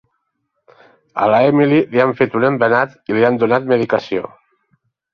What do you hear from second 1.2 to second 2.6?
A l'Emily li han fet un